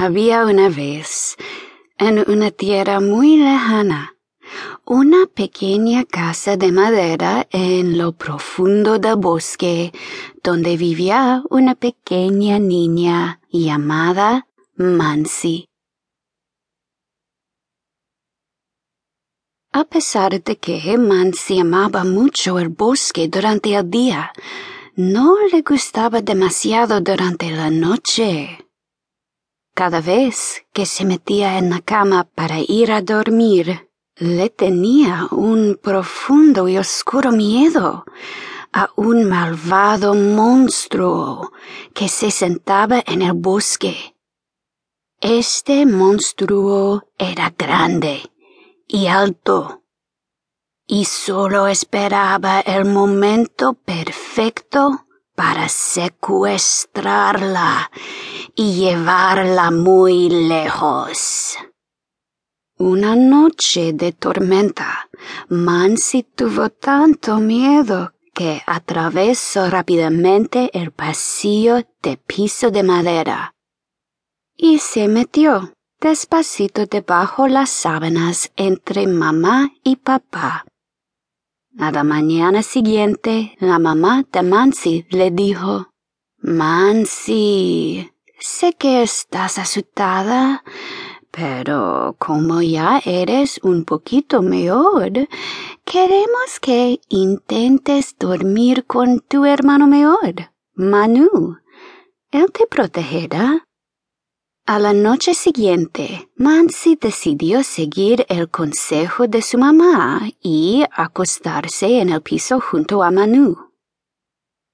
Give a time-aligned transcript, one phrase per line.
[0.00, 1.36] Había una vez,
[1.98, 4.14] en una tierra muy lejana,
[4.84, 9.92] una pequeña casa de madera en lo profundo del bosque,
[10.44, 15.66] donde vivía una pequeña niña llamada Mansi.
[19.72, 24.30] A pesar de que Mansi amaba mucho el bosque durante el día,
[24.94, 28.67] no le gustaba demasiado durante la noche.
[29.78, 35.78] Cada vez que se metía en la cama para ir a dormir, le tenía un
[35.80, 38.04] profundo y oscuro miedo
[38.72, 41.52] a un malvado monstruo
[41.94, 44.16] que se sentaba en el bosque.
[45.20, 48.32] Este monstruo era grande
[48.88, 49.84] y alto
[50.88, 55.06] y solo esperaba el momento perfecto
[55.36, 57.92] para secuestrarla
[58.60, 61.56] y llevarla muy lejos.
[62.76, 65.08] Una noche de tormenta,
[65.48, 73.54] Mansi tuvo tanto miedo que atravesó rápidamente el pasillo de piso de madera
[74.56, 80.64] y se metió despacito debajo las sábanas entre mamá y papá.
[81.78, 85.90] A la mañana siguiente, la mamá de Mansi le dijo,
[86.38, 90.62] Mansi, sé que estás asustada,
[91.30, 95.28] pero como ya eres un poquito mejor,
[95.84, 101.58] queremos que intentes dormir con tu hermano mejor, Manu.
[102.30, 103.64] Él te protegerá.
[104.66, 112.10] A la noche siguiente, Mansi decidió seguir el consejo de su mamá y acostarse en
[112.10, 113.56] el piso junto a Manu.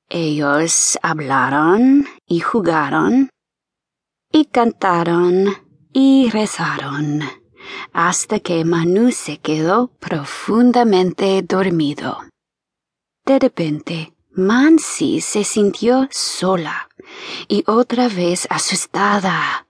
[0.09, 3.31] Ellos hablaron y jugaron
[4.35, 5.47] y cantaron
[5.93, 7.21] y rezaron
[7.93, 12.19] hasta que Manu se quedó profundamente dormido.
[13.25, 16.89] De repente, Mansi se sintió sola
[17.47, 19.69] y otra vez asustada.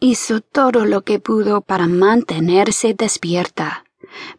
[0.00, 3.84] Hizo todo lo que pudo para mantenerse despierta,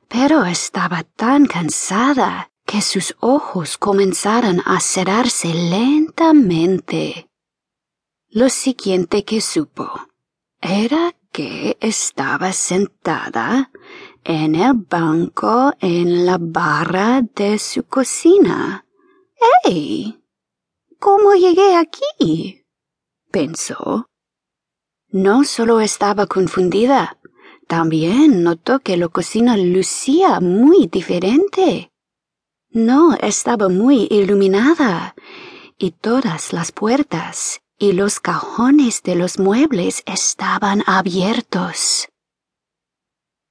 [0.07, 7.28] pero estaba tan cansada que sus ojos comenzaron a cerrarse lentamente.
[8.31, 9.89] Lo siguiente que supo
[10.61, 13.71] era que estaba sentada
[14.23, 18.85] en el banco en la barra de su cocina.
[19.63, 20.21] ¡Hey!
[20.99, 22.63] ¿Cómo llegué aquí?
[23.31, 24.05] pensó.
[25.07, 27.17] No solo estaba confundida,
[27.67, 31.91] también notó que la cocina lucía muy diferente.
[32.69, 35.15] No estaba muy iluminada,
[35.79, 42.09] y todas las puertas y los cajones de los muebles estaban abiertos.